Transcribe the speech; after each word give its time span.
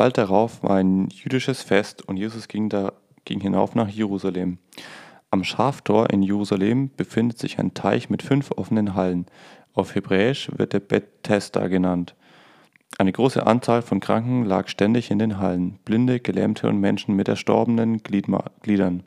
Bald 0.00 0.16
darauf 0.16 0.62
war 0.62 0.76
ein 0.76 1.08
jüdisches 1.10 1.62
Fest 1.62 2.08
und 2.08 2.16
Jesus 2.16 2.48
ging, 2.48 2.70
da, 2.70 2.94
ging 3.26 3.38
hinauf 3.38 3.74
nach 3.74 3.90
Jerusalem. 3.90 4.56
Am 5.30 5.44
Schaftor 5.44 6.08
in 6.08 6.22
Jerusalem 6.22 6.88
befindet 6.96 7.38
sich 7.38 7.58
ein 7.58 7.74
Teich 7.74 8.08
mit 8.08 8.22
fünf 8.22 8.50
offenen 8.52 8.94
Hallen. 8.94 9.26
Auf 9.74 9.94
Hebräisch 9.94 10.50
wird 10.56 10.72
er 10.72 10.80
Bethesda 10.80 11.68
genannt. 11.68 12.14
Eine 12.96 13.12
große 13.12 13.46
Anzahl 13.46 13.82
von 13.82 14.00
Kranken 14.00 14.46
lag 14.46 14.68
ständig 14.68 15.10
in 15.10 15.18
den 15.18 15.36
Hallen, 15.36 15.78
Blinde, 15.84 16.18
Gelähmte 16.18 16.66
und 16.66 16.80
Menschen 16.80 17.14
mit 17.14 17.28
erstorbenen 17.28 18.02
Gliedern. 18.02 19.02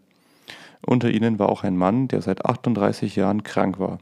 Unter 0.86 1.10
ihnen 1.10 1.40
war 1.40 1.50
auch 1.50 1.64
ein 1.64 1.76
Mann, 1.76 2.08
der 2.08 2.22
seit 2.22 2.46
38 2.46 3.16
Jahren 3.16 3.42
krank 3.42 3.80
war. 3.80 3.98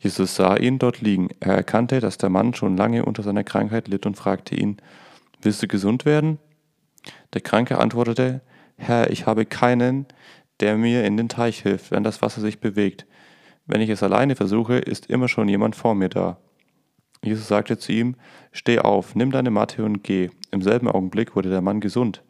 Jesus 0.00 0.34
sah 0.34 0.56
ihn 0.56 0.80
dort 0.80 1.00
liegen. 1.00 1.28
Er 1.38 1.54
erkannte, 1.54 2.00
dass 2.00 2.18
der 2.18 2.28
Mann 2.28 2.54
schon 2.54 2.76
lange 2.76 3.04
unter 3.04 3.22
seiner 3.22 3.44
Krankheit 3.44 3.86
litt 3.86 4.04
und 4.04 4.16
fragte 4.16 4.56
ihn, 4.56 4.78
Willst 5.42 5.60
du 5.60 5.66
gesund 5.66 6.04
werden? 6.04 6.38
Der 7.34 7.40
Kranke 7.40 7.78
antwortete, 7.78 8.42
Herr, 8.76 9.10
ich 9.10 9.26
habe 9.26 9.44
keinen, 9.44 10.06
der 10.60 10.76
mir 10.76 11.04
in 11.04 11.16
den 11.16 11.28
Teich 11.28 11.60
hilft, 11.62 11.90
wenn 11.90 12.04
das 12.04 12.22
Wasser 12.22 12.40
sich 12.40 12.60
bewegt. 12.60 13.06
Wenn 13.66 13.80
ich 13.80 13.90
es 13.90 14.04
alleine 14.04 14.36
versuche, 14.36 14.78
ist 14.78 15.06
immer 15.06 15.26
schon 15.26 15.48
jemand 15.48 15.74
vor 15.74 15.96
mir 15.96 16.08
da. 16.08 16.38
Jesus 17.24 17.48
sagte 17.48 17.76
zu 17.76 17.92
ihm, 17.92 18.14
Steh 18.52 18.78
auf, 18.78 19.16
nimm 19.16 19.32
deine 19.32 19.50
Matte 19.50 19.84
und 19.84 20.04
geh. 20.04 20.30
Im 20.52 20.62
selben 20.62 20.88
Augenblick 20.88 21.34
wurde 21.34 21.50
der 21.50 21.60
Mann 21.60 21.80
gesund. 21.80 22.22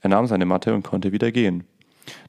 Er 0.00 0.10
nahm 0.10 0.26
seine 0.26 0.46
Matte 0.46 0.74
und 0.74 0.82
konnte 0.82 1.12
wieder 1.12 1.30
gehen. 1.30 1.64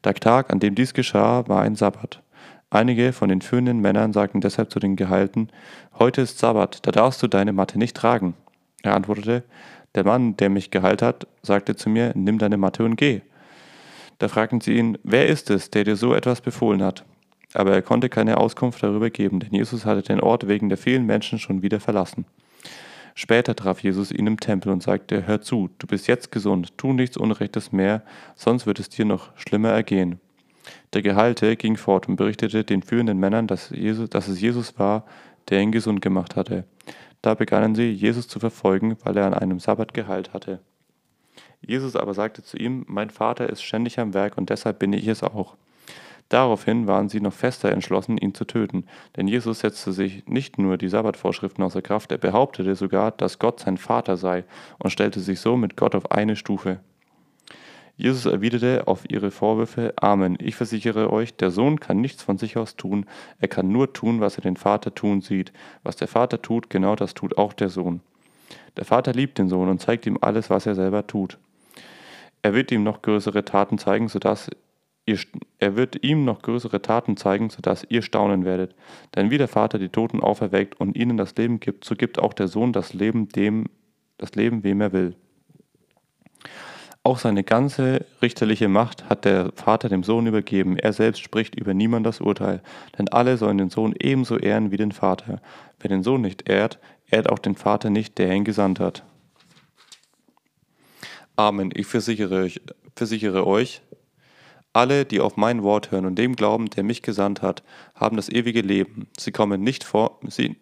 Der 0.04 0.14
Tag, 0.14 0.52
an 0.52 0.60
dem 0.60 0.76
dies 0.76 0.94
geschah, 0.94 1.48
war 1.48 1.62
ein 1.64 1.76
Sabbat. 1.76 2.22
Einige 2.70 3.12
von 3.12 3.30
den 3.30 3.42
führenden 3.42 3.80
Männern 3.80 4.14
sagten 4.14 4.42
deshalb 4.42 4.72
zu 4.72 4.80
den 4.80 4.96
Geheilten, 4.96 5.50
Heute 5.98 6.22
ist 6.22 6.38
Sabbat, 6.38 6.86
da 6.86 6.92
darfst 6.92 7.24
du 7.24 7.28
deine 7.28 7.54
Matte 7.54 7.80
nicht 7.80 7.96
tragen. 7.96 8.36
Er 8.84 8.96
antwortete, 8.96 9.44
Der 9.98 10.04
Mann, 10.04 10.38
der 10.38 10.52
mich 10.52 10.70
geheilt 10.70 11.02
hat, 11.02 11.26
sagte 11.42 11.76
zu 11.76 11.90
mir, 11.90 12.12
Nimm 12.14 12.38
deine 12.38 12.58
Matte 12.58 12.86
und 12.86 12.98
geh. 12.98 13.22
Da 14.20 14.28
fragten 14.28 14.62
sie 14.62 14.78
ihn, 14.78 15.00
Wer 15.02 15.26
ist 15.26 15.50
es, 15.50 15.72
der 15.72 15.86
dir 15.86 15.96
so 15.96 16.14
etwas 16.14 16.40
befohlen 16.40 16.84
hat? 16.84 17.04
Aber 17.56 17.74
er 17.74 17.82
konnte 17.82 18.08
keine 18.08 18.38
Auskunft 18.38 18.84
darüber 18.84 19.10
geben, 19.10 19.40
denn 19.40 19.52
Jesus 19.52 19.86
hatte 19.88 20.04
den 20.04 20.20
Ort 20.20 20.48
wegen 20.48 20.70
der 20.70 20.78
vielen 20.78 21.08
Menschen 21.08 21.40
schon 21.40 21.64
wieder 21.64 21.80
verlassen. 21.80 22.26
Später 23.16 23.56
traf 23.56 23.82
Jesus 23.82 24.12
ihn 24.12 24.28
im 24.28 24.40
Tempel 24.40 24.72
und 24.72 24.84
sagte, 24.84 25.26
Hör 25.26 25.42
zu, 25.42 25.72
du 25.80 25.88
bist 25.88 26.06
jetzt 26.06 26.32
gesund, 26.32 26.78
tu 26.78 26.94
nichts 26.94 27.18
Unrechtes 27.18 27.72
mehr, 27.72 28.04
sonst 28.36 28.68
wird 28.68 28.80
es 28.80 28.90
dir 28.90 29.06
noch 29.06 29.36
schlimmer 29.36 29.72
ergehen. 29.72 30.20
Der 30.94 31.02
Geheilte 31.02 31.56
ging 31.56 31.76
fort 31.76 32.08
und 32.08 32.18
berichtete 32.18 32.64
den 32.64 32.84
führenden 32.84 33.18
Männern, 33.18 33.48
dass, 33.48 33.72
Jesus, 33.72 34.12
dass 34.12 34.28
es 34.28 34.40
Jesus 34.40 34.78
war, 34.78 35.06
der 35.50 35.60
ihn 35.62 35.72
gesund 35.72 36.04
gemacht 36.04 36.36
hatte. 36.36 36.66
Da 37.22 37.34
begannen 37.34 37.76
sie, 37.76 37.92
Jesus 37.92 38.28
zu 38.28 38.40
verfolgen, 38.40 38.98
weil 39.04 39.18
er 39.18 39.26
an 39.26 39.34
einem 39.34 39.60
Sabbat 39.60 39.94
geheilt 39.94 40.34
hatte. 40.34 40.60
Jesus 41.62 41.96
aber 41.96 42.14
sagte 42.14 42.44
zu 42.44 42.58
ihm, 42.58 42.86
Mein 42.88 43.10
Vater 43.10 43.50
ist 43.50 43.64
ständig 43.64 44.00
am 44.00 44.14
Werk 44.14 44.38
und 44.38 44.50
deshalb 44.50 44.80
bin 44.80 44.94
ich 44.94 45.08
es 45.08 45.24
auch. 45.24 45.56
Daraufhin 46.30 46.88
waren 46.88 47.08
sie 47.08 47.22
noch 47.22 47.34
fester 47.34 47.72
entschlossen, 47.72 48.18
ihn 48.18 48.34
zu 48.34 48.44
töten, 48.44 48.86
denn 49.16 49.28
Jesus 49.28 49.62
setzte 49.62 49.94
sich 49.94 50.28
nicht 50.28 50.58
nur 50.58 50.78
die 50.78 50.90
Sabbatvorschriften 50.90 51.64
außer 51.64 51.82
Kraft, 51.82 52.12
er 52.12 52.18
behauptete 52.18 52.76
sogar, 52.76 53.12
dass 53.12 53.40
Gott 53.40 53.62
sein 53.62 53.78
Vater 53.78 54.18
sei 54.18 54.44
und 54.78 54.90
stellte 54.90 55.22
sich 55.22 55.40
so 55.40 55.56
mit 55.56 55.78
Gott 55.78 55.96
auf 55.96 56.12
eine 56.12 56.36
Stufe. 56.36 56.82
Jesus 57.98 58.28
erwiderte 58.28 58.88
auf 58.88 59.10
ihre 59.10 59.32
Vorwürfe, 59.32 59.94
Amen, 60.00 60.38
ich 60.40 60.56
versichere 60.56 61.12
euch, 61.12 61.36
der 61.36 61.50
Sohn 61.50 61.80
kann 61.80 62.00
nichts 62.00 62.22
von 62.22 62.38
sich 62.38 62.56
aus 62.56 62.76
tun, 62.76 63.08
er 63.40 63.48
kann 63.48 63.72
nur 63.72 63.92
tun, 63.92 64.22
was 64.22 64.38
er 64.38 64.44
den 64.44 64.56
Vater 64.56 64.94
tun 64.94 65.22
sieht. 65.22 65.52
Was 65.82 65.96
der 65.96 66.08
Vater 66.08 66.42
tut, 66.42 66.70
genau 66.70 66.96
das 66.96 67.16
tut 67.16 67.40
auch 67.40 67.54
der 67.54 67.70
Sohn. 67.70 68.02
Der 68.78 68.86
Vater 68.86 69.14
liebt 69.14 69.40
den 69.40 69.50
Sohn 69.50 69.68
und 69.68 69.82
zeigt 69.82 70.06
ihm 70.06 70.20
alles, 70.22 70.52
was 70.52 70.68
er 70.68 70.76
selber 70.76 71.08
tut. 71.08 71.40
Er 72.44 72.54
wird 72.54 72.72
ihm 72.72 72.84
noch 72.84 73.02
größere 73.02 73.44
Taten 73.44 73.80
zeigen, 73.80 74.08
sodass 74.08 74.50
Ihr, 75.08 75.20
er 75.58 75.78
wird 75.78 76.04
ihm 76.04 76.26
noch 76.26 76.42
größere 76.42 76.82
Taten 76.82 77.16
zeigen, 77.16 77.50
sodass 77.50 77.86
ihr 77.88 78.02
staunen 78.02 78.44
werdet. 78.44 78.76
Denn 79.16 79.32
wie 79.32 79.38
der 79.38 79.48
Vater 79.48 79.80
die 79.80 79.88
Toten 79.88 80.20
auferweckt 80.20 80.78
und 80.82 80.98
ihnen 80.98 81.16
das 81.16 81.34
Leben 81.38 81.62
gibt, 81.62 81.86
so 81.86 81.96
gibt 81.96 82.20
auch 82.20 82.34
der 82.34 82.50
Sohn 82.50 82.74
das 82.74 82.94
Leben 82.94 83.30
dem, 83.30 83.68
das 84.18 84.36
Leben 84.36 84.66
wem 84.66 84.82
er 84.82 84.92
will. 84.92 85.16
Auch 87.08 87.20
seine 87.20 87.46
ganze 87.46 88.06
richterliche 88.22 88.68
Macht 88.68 89.08
hat 89.08 89.24
der 89.24 89.54
Vater 89.56 89.88
dem 89.88 90.04
Sohn 90.04 90.28
übergeben. 90.28 90.78
Er 90.78 90.92
selbst 90.92 91.22
spricht 91.22 91.56
über 91.56 91.74
niemand 91.74 92.06
das 92.06 92.20
Urteil, 92.20 92.62
denn 92.98 93.08
alle 93.08 93.38
sollen 93.38 93.58
den 93.58 93.70
Sohn 93.70 93.96
ebenso 93.98 94.38
ehren 94.38 94.72
wie 94.72 94.76
den 94.76 94.92
Vater. 94.92 95.40
Wer 95.80 95.88
den 95.88 96.04
Sohn 96.04 96.20
nicht 96.20 96.50
ehrt, 96.50 96.80
ehrt 97.10 97.30
auch 97.30 97.40
den 97.40 97.56
Vater 97.56 97.90
nicht, 97.90 98.18
der 98.18 98.34
ihn 98.34 98.44
gesandt 98.44 98.82
hat. 98.82 99.06
Amen. 101.38 101.72
Ich 101.74 101.88
versichere 101.88 102.42
euch, 102.42 102.60
versichere 102.94 103.48
euch 103.48 103.82
alle, 104.74 105.06
die 105.06 105.22
auf 105.22 105.38
mein 105.38 105.64
Wort 105.64 105.92
hören 105.92 106.08
und 106.08 106.16
dem 106.16 106.36
glauben, 106.36 106.70
der 106.70 106.84
mich 106.84 107.04
gesandt 107.04 107.42
hat, 107.42 107.64
haben 107.96 108.18
das 108.18 108.28
ewige 108.28 108.60
Leben. 108.60 109.08
Sie 109.18 109.32
kommen 109.32 109.64
nicht 109.64 109.86
vor, 109.86 110.20
sie, 110.28 110.58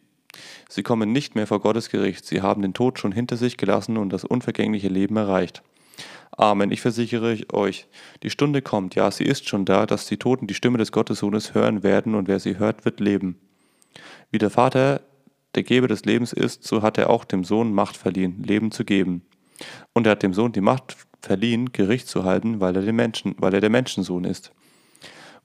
sie 0.70 0.84
kommen 0.84 1.12
nicht 1.12 1.34
mehr 1.34 1.48
vor 1.48 1.60
Gottes 1.60 1.90
Gericht. 1.90 2.24
Sie 2.24 2.44
haben 2.44 2.62
den 2.62 2.76
Tod 2.76 3.00
schon 3.00 3.14
hinter 3.14 3.36
sich 3.36 3.58
gelassen 3.58 3.98
und 3.98 4.12
das 4.12 4.24
unvergängliche 4.24 4.90
Leben 4.90 5.18
erreicht. 5.18 5.64
Amen. 6.38 6.72
Ich 6.72 6.82
versichere 6.82 7.38
euch, 7.54 7.88
die 8.24 8.30
Stunde 8.30 8.62
kommt, 8.62 8.96
ja, 8.96 9.10
sie 9.10 9.24
ist 9.24 9.48
schon 9.48 9.64
da, 9.64 9.86
dass 9.86 10.06
die 10.06 10.18
Toten 10.18 10.48
die 10.48 10.54
Stimme 10.54 10.78
des 10.78 10.92
Gottessohnes 10.92 11.54
hören 11.54 11.82
werden 11.82 12.14
und 12.14 12.28
wer 12.28 12.40
sie 12.40 12.58
hört, 12.58 12.84
wird 12.84 13.00
leben. 13.00 13.40
Wie 14.32 14.38
der 14.38 14.50
Vater 14.50 15.02
der 15.56 15.64
Geber 15.64 15.88
des 15.88 16.04
Lebens 16.04 16.34
ist, 16.34 16.64
so 16.66 16.82
hat 16.82 16.98
er 16.98 17.10
auch 17.10 17.24
dem 17.24 17.46
Sohn 17.46 17.74
Macht 17.74 17.96
verliehen, 17.96 18.44
Leben 18.44 18.72
zu 18.72 18.84
geben. 18.84 19.22
Und 19.94 20.06
er 20.06 20.12
hat 20.12 20.24
dem 20.24 20.34
Sohn 20.34 20.52
die 20.52 20.62
Macht 20.62 20.98
verliehen, 21.22 21.72
Gericht 21.72 22.10
zu 22.10 22.26
halten, 22.26 22.60
weil 22.60 22.76
er, 22.76 22.82
den 22.82 22.96
Menschen, 22.96 23.36
weil 23.38 23.54
er 23.54 23.62
der 23.62 23.70
Menschensohn 23.70 24.26
ist. 24.26 24.52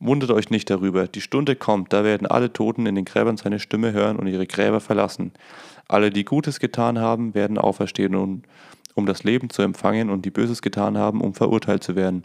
Wundert 0.00 0.31
euch 0.31 0.50
nicht 0.50 0.71
darüber, 0.71 1.06
die 1.06 1.21
Stunde 1.21 1.55
kommt, 1.56 1.93
da 1.93 2.05
werden 2.05 2.27
alle 2.27 2.53
Toten 2.53 2.87
in 2.87 2.94
den 2.94 3.05
Gräbern 3.05 3.37
seine 3.37 3.60
Stimme 3.60 3.93
hören 3.93 4.16
und 4.16 4.27
ihre 4.27 4.47
Gräber 4.47 4.81
verlassen. 4.81 5.33
Alle, 5.89 6.10
die 6.10 6.25
Gutes 6.25 6.59
getan 6.59 6.99
haben, 6.99 7.34
werden 7.34 7.59
auferstehen, 7.59 8.15
um, 8.15 8.43
um 8.95 9.06
das 9.06 9.23
Leben 9.23 9.51
zu 9.51 9.62
empfangen, 9.62 10.11
und 10.11 10.25
die 10.25 10.31
Böses 10.31 10.62
getan 10.62 10.99
haben, 10.99 11.21
um 11.21 11.34
verurteilt 11.34 11.83
zu 11.83 11.97
werden. 11.97 12.25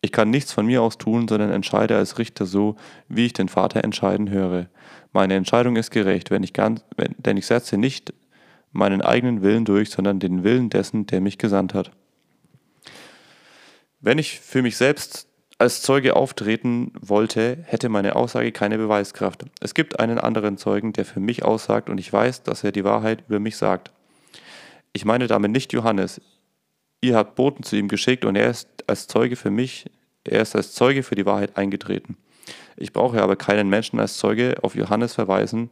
Ich 0.00 0.12
kann 0.12 0.30
nichts 0.30 0.52
von 0.52 0.66
mir 0.66 0.82
aus 0.82 0.98
tun, 0.98 1.26
sondern 1.26 1.50
entscheide 1.50 1.96
als 1.96 2.18
Richter 2.18 2.46
so, 2.46 2.76
wie 3.08 3.26
ich 3.26 3.32
den 3.32 3.48
Vater 3.48 3.82
entscheiden 3.82 4.30
höre. 4.30 4.68
Meine 5.12 5.34
Entscheidung 5.34 5.76
ist 5.76 5.90
gerecht, 5.90 6.30
wenn 6.30 6.42
ich 6.42 6.52
ganz, 6.52 6.84
wenn, 6.96 7.14
denn 7.18 7.36
ich 7.36 7.46
setze 7.46 7.76
nicht 7.76 8.12
meinen 8.70 9.02
eigenen 9.02 9.42
Willen 9.42 9.64
durch, 9.64 9.90
sondern 9.90 10.20
den 10.20 10.44
Willen 10.44 10.70
dessen, 10.70 11.06
der 11.06 11.20
mich 11.20 11.38
gesandt 11.38 11.74
hat. 11.74 11.90
Wenn 14.00 14.18
ich 14.18 14.38
für 14.38 14.62
mich 14.62 14.76
selbst 14.76 15.26
als 15.58 15.82
Zeuge 15.82 16.14
auftreten 16.14 16.92
wollte, 17.00 17.58
hätte 17.64 17.88
meine 17.88 18.14
Aussage 18.14 18.52
keine 18.52 18.78
Beweiskraft. 18.78 19.44
Es 19.60 19.74
gibt 19.74 19.98
einen 19.98 20.18
anderen 20.18 20.56
Zeugen, 20.56 20.92
der 20.92 21.04
für 21.04 21.18
mich 21.18 21.44
aussagt 21.44 21.90
und 21.90 21.98
ich 21.98 22.12
weiß, 22.12 22.44
dass 22.44 22.62
er 22.62 22.70
die 22.70 22.84
Wahrheit 22.84 23.24
über 23.26 23.40
mich 23.40 23.56
sagt. 23.56 23.90
Ich 24.92 25.04
meine 25.04 25.26
damit 25.26 25.50
nicht 25.50 25.72
Johannes. 25.72 26.20
Ihr 27.00 27.16
habt 27.16 27.36
Boten 27.36 27.62
zu 27.62 27.76
ihm 27.76 27.88
geschickt 27.88 28.24
und 28.24 28.36
er 28.36 28.50
ist 28.50 28.68
als 28.86 29.06
Zeuge 29.06 29.36
für 29.36 29.50
mich, 29.50 29.86
er 30.24 30.42
ist 30.42 30.56
als 30.56 30.72
Zeuge 30.72 31.02
für 31.02 31.14
die 31.14 31.26
Wahrheit 31.26 31.56
eingetreten. 31.56 32.16
Ich 32.76 32.92
brauche 32.92 33.22
aber 33.22 33.36
keinen 33.36 33.68
Menschen 33.68 34.00
als 34.00 34.16
Zeuge 34.16 34.56
auf 34.62 34.74
Johannes 34.74 35.14
verweisen. 35.14 35.70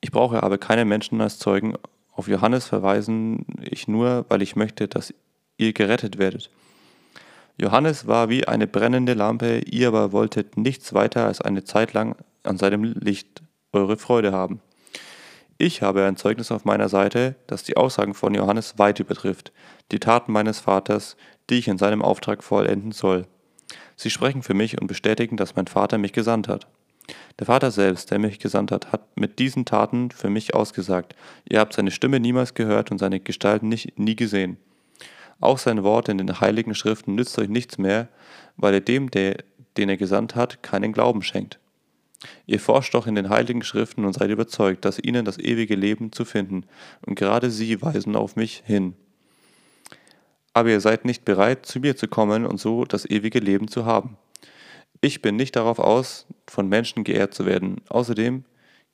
Ich 0.00 0.10
brauche 0.10 0.42
aber 0.42 0.58
keinen 0.58 0.88
Menschen 0.88 1.20
als 1.20 1.38
Zeugen 1.38 1.76
auf 2.16 2.28
Johannes 2.28 2.66
verweisen 2.66 3.44
ich 3.60 3.88
nur, 3.88 4.24
weil 4.28 4.42
ich 4.42 4.54
möchte, 4.54 4.86
dass 4.86 5.12
ihr 5.56 5.72
gerettet 5.72 6.18
werdet. 6.18 6.50
Johannes 7.56 8.06
war 8.06 8.28
wie 8.28 8.46
eine 8.46 8.66
brennende 8.66 9.14
Lampe, 9.14 9.58
ihr 9.58 9.88
aber 9.88 10.12
wolltet 10.12 10.56
nichts 10.56 10.94
weiter 10.94 11.26
als 11.26 11.40
eine 11.40 11.64
Zeit 11.64 11.92
lang 11.92 12.16
an 12.42 12.58
seinem 12.58 12.84
Licht 12.84 13.42
eure 13.72 13.96
Freude 13.96 14.32
haben. 14.32 14.60
Ich 15.56 15.82
habe 15.82 16.04
ein 16.04 16.16
Zeugnis 16.16 16.50
auf 16.50 16.64
meiner 16.64 16.88
Seite, 16.88 17.36
das 17.46 17.62
die 17.62 17.76
Aussagen 17.76 18.14
von 18.14 18.34
Johannes 18.34 18.78
weit 18.78 18.98
übertrifft, 18.98 19.52
die 19.92 20.00
Taten 20.00 20.32
meines 20.32 20.58
Vaters, 20.58 21.16
die 21.48 21.58
ich 21.58 21.68
in 21.68 21.78
seinem 21.78 22.02
Auftrag 22.02 22.42
vollenden 22.42 22.90
soll. 22.90 23.26
Sie 23.94 24.10
sprechen 24.10 24.42
für 24.42 24.54
mich 24.54 24.80
und 24.80 24.88
bestätigen, 24.88 25.36
dass 25.36 25.54
mein 25.54 25.68
Vater 25.68 25.98
mich 25.98 26.12
gesandt 26.12 26.48
hat. 26.48 26.66
Der 27.38 27.46
Vater 27.46 27.70
selbst, 27.70 28.10
der 28.10 28.18
mich 28.18 28.38
gesandt 28.40 28.72
hat, 28.72 28.90
hat 28.90 29.16
mit 29.16 29.38
diesen 29.38 29.64
Taten 29.64 30.10
für 30.10 30.30
mich 30.30 30.54
ausgesagt. 30.54 31.14
Ihr 31.48 31.60
habt 31.60 31.74
seine 31.74 31.90
Stimme 31.90 32.18
niemals 32.18 32.54
gehört 32.54 32.90
und 32.90 32.98
seine 32.98 33.20
Gestalt 33.20 33.62
nicht, 33.62 33.98
nie 33.98 34.16
gesehen. 34.16 34.56
Auch 35.40 35.58
sein 35.58 35.82
Wort 35.82 36.08
in 36.08 36.18
den 36.18 36.40
heiligen 36.40 36.74
Schriften 36.74 37.14
nützt 37.14 37.38
euch 37.38 37.48
nichts 37.48 37.78
mehr, 37.78 38.08
weil 38.56 38.74
er 38.74 38.80
dem, 38.80 39.10
der, 39.10 39.36
den 39.76 39.88
er 39.88 39.96
gesandt 39.96 40.34
hat, 40.34 40.62
keinen 40.62 40.92
Glauben 40.92 41.22
schenkt. 41.22 41.58
Ihr 42.46 42.60
forscht 42.60 42.94
doch 42.94 43.06
in 43.06 43.14
den 43.14 43.28
heiligen 43.28 43.62
Schriften 43.62 44.04
und 44.04 44.12
seid 44.12 44.30
überzeugt, 44.30 44.84
dass 44.84 44.98
ihnen 44.98 45.24
das 45.24 45.38
ewige 45.38 45.74
Leben 45.74 46.12
zu 46.12 46.24
finden, 46.24 46.66
und 47.06 47.14
gerade 47.16 47.50
sie 47.50 47.80
weisen 47.82 48.16
auf 48.16 48.36
mich 48.36 48.62
hin. 48.64 48.94
Aber 50.52 50.70
ihr 50.70 50.80
seid 50.80 51.04
nicht 51.04 51.24
bereit, 51.24 51.66
zu 51.66 51.80
mir 51.80 51.96
zu 51.96 52.06
kommen 52.08 52.46
und 52.46 52.58
so 52.58 52.84
das 52.84 53.04
ewige 53.04 53.40
Leben 53.40 53.68
zu 53.68 53.84
haben. 53.84 54.16
Ich 55.00 55.20
bin 55.20 55.36
nicht 55.36 55.56
darauf 55.56 55.78
aus, 55.78 56.26
von 56.46 56.68
Menschen 56.68 57.04
geehrt 57.04 57.34
zu 57.34 57.44
werden. 57.44 57.82
Außerdem 57.88 58.44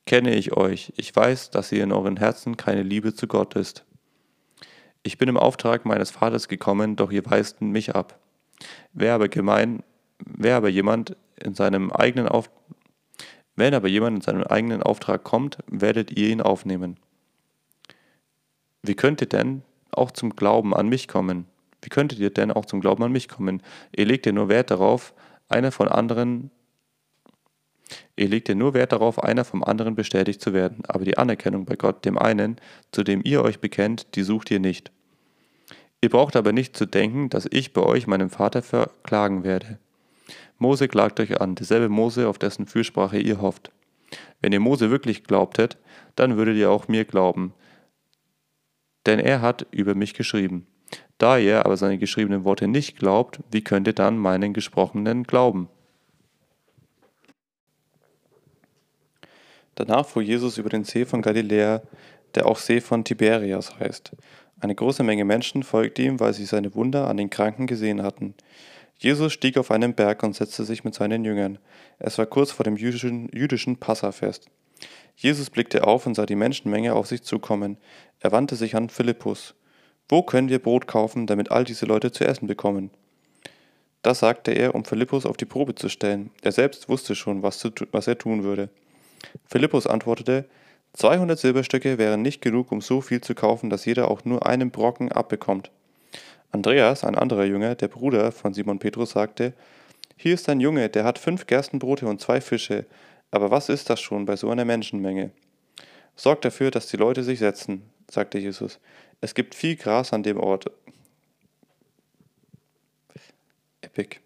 kenne 0.05 0.35
ich 0.35 0.53
euch. 0.53 0.91
Ich 0.97 1.15
weiß, 1.15 1.51
dass 1.51 1.71
ihr 1.71 1.83
in 1.83 1.91
euren 1.91 2.17
Herzen 2.17 2.57
keine 2.57 2.83
Liebe 2.83 3.13
zu 3.13 3.27
Gott 3.27 3.55
ist. 3.55 3.85
Ich 5.03 5.17
bin 5.17 5.29
im 5.29 5.37
Auftrag 5.37 5.85
meines 5.85 6.11
Vaters 6.11 6.47
gekommen, 6.47 6.95
doch 6.95 7.11
ihr 7.11 7.25
weist 7.25 7.61
mich 7.61 7.95
ab. 7.95 8.19
Wer 8.93 9.13
aber 9.13 9.29
gemein, 9.29 9.83
wer 10.19 10.57
aber 10.57 10.69
jemand 10.69 11.15
in 11.41 11.53
seinem 11.55 11.91
eigenen 11.91 12.27
Auf, 12.27 12.49
wenn 13.55 13.73
aber 13.73 13.87
jemand 13.87 14.17
in 14.17 14.21
seinem 14.21 14.43
eigenen 14.43 14.81
Auftrag 14.83 15.23
kommt, 15.23 15.57
werdet 15.67 16.11
ihr 16.11 16.29
ihn 16.29 16.41
aufnehmen. 16.41 16.97
Wie 18.81 18.95
könnt 18.95 19.21
ihr 19.21 19.27
denn 19.27 19.63
auch 19.91 20.11
zum 20.11 20.35
Glauben 20.35 20.73
an 20.73 20.87
mich 20.87 21.07
kommen? 21.07 21.45
Wie 21.81 21.89
könntet 21.89 22.19
ihr 22.19 22.29
denn 22.29 22.51
auch 22.51 22.65
zum 22.65 22.81
Glauben 22.81 23.03
an 23.03 23.11
mich 23.11 23.27
kommen? 23.27 23.61
Ihr 23.95 24.05
legt 24.05 24.25
ja 24.25 24.31
nur 24.31 24.49
Wert 24.49 24.71
darauf, 24.71 25.13
einer 25.49 25.71
von 25.71 25.87
anderen 25.87 26.51
Ihr 28.15 28.29
legt 28.29 28.49
ja 28.49 28.55
nur 28.55 28.73
Wert 28.73 28.91
darauf, 28.91 29.21
einer 29.23 29.43
vom 29.43 29.63
anderen 29.63 29.95
bestätigt 29.95 30.41
zu 30.41 30.53
werden, 30.53 30.83
aber 30.87 31.05
die 31.05 31.17
Anerkennung 31.17 31.65
bei 31.65 31.75
Gott, 31.75 32.05
dem 32.05 32.17
einen, 32.17 32.57
zu 32.91 33.03
dem 33.03 33.21
ihr 33.23 33.43
euch 33.43 33.59
bekennt, 33.59 34.15
die 34.15 34.23
sucht 34.23 34.51
ihr 34.51 34.59
nicht. 34.59 34.91
Ihr 36.01 36.09
braucht 36.09 36.35
aber 36.35 36.51
nicht 36.51 36.75
zu 36.75 36.85
denken, 36.85 37.29
dass 37.29 37.47
ich 37.51 37.73
bei 37.73 37.81
euch 37.81 38.07
meinem 38.07 38.29
Vater 38.29 38.61
verklagen 38.61 39.43
werde. 39.43 39.77
Mose 40.61 40.87
klagt 40.87 41.19
euch 41.19 41.41
an, 41.41 41.55
derselbe 41.55 41.89
Mose, 41.89 42.27
auf 42.27 42.37
dessen 42.37 42.67
Fürsprache 42.67 43.17
ihr 43.17 43.41
hofft. 43.41 43.71
Wenn 44.41 44.53
ihr 44.53 44.59
Mose 44.59 44.91
wirklich 44.91 45.23
glaubtet, 45.23 45.79
dann 46.15 46.37
würdet 46.37 46.55
ihr 46.55 46.69
auch 46.69 46.87
mir 46.87 47.03
glauben, 47.03 47.53
denn 49.07 49.19
er 49.19 49.41
hat 49.41 49.65
über 49.71 49.95
mich 49.95 50.13
geschrieben. 50.13 50.67
Da 51.17 51.39
ihr 51.39 51.65
aber 51.65 51.77
seine 51.77 51.97
geschriebenen 51.97 52.43
Worte 52.43 52.67
nicht 52.67 52.99
glaubt, 52.99 53.39
wie 53.51 53.63
könnt 53.63 53.87
ihr 53.87 53.93
dann 53.93 54.19
meinen 54.19 54.53
gesprochenen 54.53 55.23
glauben? 55.23 55.67
Danach 59.73 60.05
fuhr 60.05 60.21
Jesus 60.21 60.59
über 60.59 60.69
den 60.69 60.83
See 60.83 61.05
von 61.05 61.23
Galiläa, 61.23 61.81
der 62.35 62.45
auch 62.45 62.57
See 62.57 62.81
von 62.81 63.03
Tiberias 63.03 63.79
heißt. 63.79 64.11
Eine 64.59 64.75
große 64.75 65.01
Menge 65.01 65.25
Menschen 65.25 65.63
folgte 65.63 66.03
ihm, 66.03 66.19
weil 66.19 66.33
sie 66.33 66.45
seine 66.45 66.75
Wunder 66.75 67.07
an 67.07 67.17
den 67.17 67.31
Kranken 67.31 67.65
gesehen 67.65 68.03
hatten. 68.03 68.35
Jesus 69.01 69.33
stieg 69.33 69.57
auf 69.57 69.71
einen 69.71 69.95
Berg 69.95 70.21
und 70.21 70.35
setzte 70.35 70.63
sich 70.63 70.83
mit 70.83 70.93
seinen 70.93 71.25
Jüngern. 71.25 71.57
Es 71.97 72.19
war 72.19 72.27
kurz 72.27 72.51
vor 72.51 72.63
dem 72.63 72.77
jüdischen, 72.77 73.29
jüdischen 73.33 73.77
Passafest. 73.77 74.45
Jesus 75.15 75.49
blickte 75.49 75.87
auf 75.87 76.05
und 76.05 76.13
sah 76.13 76.27
die 76.27 76.35
Menschenmenge 76.35 76.93
auf 76.93 77.07
sich 77.07 77.23
zukommen. 77.23 77.77
Er 78.19 78.31
wandte 78.31 78.55
sich 78.55 78.75
an 78.75 78.89
Philippus. 78.89 79.55
Wo 80.07 80.21
können 80.21 80.49
wir 80.49 80.59
Brot 80.59 80.85
kaufen, 80.85 81.25
damit 81.25 81.49
all 81.49 81.63
diese 81.63 81.87
Leute 81.87 82.11
zu 82.11 82.25
essen 82.25 82.45
bekommen? 82.45 82.91
Das 84.03 84.19
sagte 84.19 84.51
er, 84.51 84.75
um 84.75 84.85
Philippus 84.85 85.25
auf 85.25 85.35
die 85.35 85.45
Probe 85.45 85.73
zu 85.73 85.89
stellen. 85.89 86.29
Er 86.43 86.51
selbst 86.51 86.87
wusste 86.87 87.15
schon, 87.15 87.41
was, 87.41 87.57
zu, 87.57 87.71
was 87.91 88.05
er 88.05 88.19
tun 88.19 88.43
würde. 88.43 88.69
Philippus 89.47 89.87
antwortete, 89.87 90.45
200 90.93 91.39
Silberstücke 91.39 91.97
wären 91.97 92.21
nicht 92.21 92.43
genug, 92.43 92.71
um 92.71 92.81
so 92.81 93.01
viel 93.01 93.21
zu 93.21 93.33
kaufen, 93.33 93.71
dass 93.71 93.85
jeder 93.85 94.11
auch 94.11 94.25
nur 94.25 94.45
einen 94.45 94.69
Brocken 94.69 95.11
abbekommt. 95.11 95.71
Andreas, 96.51 97.03
ein 97.03 97.15
anderer 97.15 97.45
Jünger, 97.45 97.75
der 97.75 97.87
Bruder 97.87 98.31
von 98.31 98.53
Simon 98.53 98.79
Petrus, 98.79 99.11
sagte, 99.11 99.53
Hier 100.17 100.33
ist 100.33 100.49
ein 100.49 100.59
Junge, 100.59 100.89
der 100.89 101.05
hat 101.05 101.17
fünf 101.17 101.47
Gerstenbrote 101.47 102.05
und 102.07 102.19
zwei 102.19 102.41
Fische, 102.41 102.85
aber 103.31 103.51
was 103.51 103.69
ist 103.69 103.89
das 103.89 104.01
schon 104.01 104.25
bei 104.25 104.35
so 104.35 104.49
einer 104.49 104.65
Menschenmenge? 104.65 105.31
Sorgt 106.15 106.43
dafür, 106.43 106.69
dass 106.69 106.87
die 106.87 106.97
Leute 106.97 107.23
sich 107.23 107.39
setzen, 107.39 107.83
sagte 108.09 108.37
Jesus. 108.37 108.79
Es 109.21 109.33
gibt 109.33 109.55
viel 109.55 109.77
Gras 109.77 110.11
an 110.11 110.23
dem 110.23 110.37
Ort. 110.37 110.65
Epic. 113.81 114.17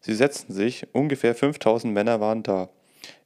Sie 0.00 0.14
setzten 0.14 0.52
sich, 0.52 0.86
ungefähr 0.92 1.34
5000 1.34 1.92
Männer 1.94 2.20
waren 2.20 2.42
da. 2.42 2.68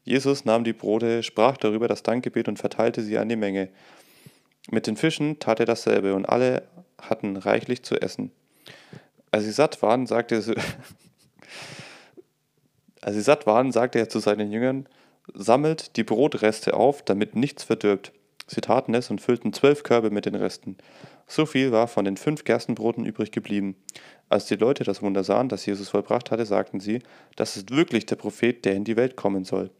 Jesus 0.04 0.44
nahm 0.44 0.62
die 0.62 0.72
Brote, 0.72 1.24
sprach 1.24 1.56
darüber 1.56 1.88
das 1.88 2.04
Dankgebet 2.04 2.48
und 2.48 2.58
verteilte 2.58 3.02
sie 3.02 3.18
an 3.18 3.28
die 3.28 3.36
Menge. 3.36 3.68
Mit 4.70 4.86
den 4.86 4.96
Fischen 4.96 5.40
tat 5.40 5.60
er 5.60 5.66
dasselbe 5.66 6.14
und 6.14 6.26
alle 6.26 6.62
hatten 7.00 7.36
reichlich 7.36 7.82
zu 7.82 8.00
essen. 8.00 8.32
Als 9.30 9.44
sie 9.44 9.52
satt 9.52 9.82
waren, 9.82 10.06
sagte 10.06 10.36
er, 10.36 10.42
als 13.02 13.14
sie 13.14 13.22
satt 13.22 13.46
waren, 13.46 13.72
sagte 13.72 13.98
er 13.98 14.08
zu 14.08 14.18
seinen 14.18 14.50
Jüngern, 14.50 14.88
sammelt 15.34 15.96
die 15.96 16.04
Brotreste 16.04 16.74
auf, 16.74 17.02
damit 17.02 17.36
nichts 17.36 17.64
verdirbt. 17.64 18.12
Sie 18.46 18.62
taten 18.62 18.94
es 18.94 19.10
und 19.10 19.20
füllten 19.20 19.52
zwölf 19.52 19.82
Körbe 19.82 20.10
mit 20.10 20.24
den 20.24 20.34
Resten. 20.34 20.78
So 21.26 21.44
viel 21.44 21.70
war 21.70 21.86
von 21.86 22.06
den 22.06 22.16
fünf 22.16 22.44
Gerstenbroten 22.44 23.04
übrig 23.04 23.30
geblieben. 23.30 23.76
Als 24.30 24.46
die 24.46 24.56
Leute 24.56 24.84
das 24.84 25.02
Wunder 25.02 25.22
sahen, 25.22 25.50
das 25.50 25.66
Jesus 25.66 25.90
vollbracht 25.90 26.30
hatte, 26.30 26.46
sagten 26.46 26.80
sie, 26.80 27.02
das 27.36 27.58
ist 27.58 27.70
wirklich 27.70 28.06
der 28.06 28.16
Prophet, 28.16 28.64
der 28.64 28.74
in 28.74 28.84
die 28.84 28.96
Welt 28.96 29.16
kommen 29.16 29.44
soll. 29.44 29.70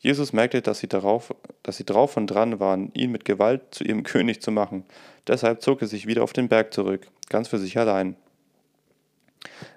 Jesus 0.00 0.32
merkte, 0.32 0.62
dass 0.62 0.78
sie, 0.78 0.86
darauf, 0.86 1.34
dass 1.62 1.76
sie 1.76 1.84
drauf 1.84 2.16
und 2.16 2.28
dran 2.28 2.60
waren, 2.60 2.92
ihn 2.94 3.10
mit 3.10 3.24
Gewalt 3.24 3.62
zu 3.74 3.84
ihrem 3.84 4.02
König 4.04 4.40
zu 4.40 4.50
machen. 4.50 4.84
Deshalb 5.26 5.62
zog 5.62 5.82
er 5.82 5.88
sich 5.88 6.06
wieder 6.06 6.22
auf 6.22 6.32
den 6.32 6.48
Berg 6.48 6.72
zurück, 6.72 7.08
ganz 7.28 7.48
für 7.48 7.58
sich 7.58 7.76
allein. 7.78 8.16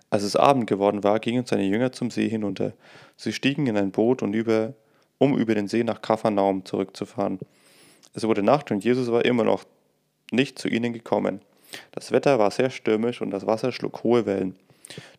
Als 0.10 0.24
es 0.24 0.36
Abend 0.36 0.68
geworden 0.68 1.04
war, 1.04 1.20
gingen 1.20 1.46
seine 1.46 1.64
Jünger 1.64 1.92
zum 1.92 2.12
See 2.12 2.28
hinunter. 2.28 2.74
Sie 3.16 3.32
stiegen 3.32 3.66
in 3.68 3.78
ein 3.78 3.92
Boot, 3.92 4.22
und 4.22 4.34
über, 4.34 4.74
um 5.18 5.38
über 5.38 5.56
den 5.56 5.68
See 5.68 5.84
nach 5.84 6.02
Kapharnaum 6.02 6.66
zurückzufahren. 6.66 7.40
Es 8.14 8.28
wurde 8.28 8.44
Nacht 8.44 8.72
und 8.72 8.84
Jesus 8.84 9.10
war 9.10 9.24
immer 9.24 9.46
noch 9.46 9.64
nicht 10.32 10.60
zu 10.60 10.68
ihnen 10.68 10.92
gekommen. 10.92 11.42
Das 11.92 12.12
Wetter 12.12 12.40
war 12.40 12.52
sehr 12.52 12.70
stürmisch 12.70 13.22
und 13.22 13.32
das 13.32 13.48
Wasser 13.48 13.72
schlug 13.72 14.04
hohe 14.04 14.26
Wellen. 14.26 14.56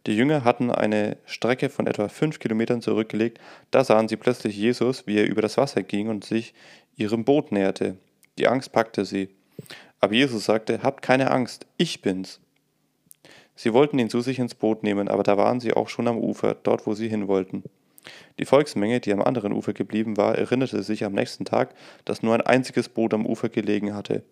Die 0.06 0.16
Jünger 0.16 0.44
hatten 0.44 0.70
eine 0.70 1.16
Strecke 1.26 1.68
von 1.68 1.86
etwa 1.86 2.08
fünf 2.08 2.38
Kilometern 2.38 2.82
zurückgelegt, 2.82 3.38
da 3.70 3.84
sahen 3.84 4.08
sie 4.08 4.16
plötzlich 4.16 4.56
Jesus, 4.56 5.06
wie 5.06 5.18
er 5.18 5.28
über 5.28 5.42
das 5.42 5.56
Wasser 5.56 5.82
ging 5.82 6.08
und 6.08 6.24
sich 6.24 6.54
ihrem 6.96 7.24
Boot 7.24 7.52
näherte. 7.52 7.96
Die 8.38 8.48
Angst 8.48 8.72
packte 8.72 9.04
sie. 9.04 9.28
Aber 10.00 10.14
Jesus 10.14 10.44
sagte, 10.44 10.82
Habt 10.82 11.02
keine 11.02 11.30
Angst, 11.30 11.66
ich 11.76 12.02
bin's. 12.02 12.40
Sie 13.54 13.72
wollten 13.72 13.98
ihn 13.98 14.10
zu 14.10 14.20
sich 14.20 14.38
ins 14.38 14.54
Boot 14.54 14.82
nehmen, 14.82 15.08
aber 15.08 15.22
da 15.22 15.36
waren 15.36 15.60
sie 15.60 15.74
auch 15.74 15.88
schon 15.88 16.08
am 16.08 16.18
Ufer, 16.18 16.56
dort 16.62 16.86
wo 16.86 16.94
sie 16.94 17.08
hin 17.08 17.28
wollten. 17.28 17.62
Die 18.38 18.44
Volksmenge, 18.44 19.00
die 19.00 19.12
am 19.12 19.22
anderen 19.22 19.52
Ufer 19.52 19.72
geblieben 19.72 20.16
war, 20.16 20.36
erinnerte 20.36 20.82
sich 20.82 21.04
am 21.04 21.12
nächsten 21.12 21.44
Tag, 21.44 21.74
dass 22.04 22.22
nur 22.22 22.34
ein 22.34 22.40
einziges 22.40 22.88
Boot 22.88 23.14
am 23.14 23.26
Ufer 23.26 23.48
gelegen 23.48 23.94
hatte. 23.94 24.22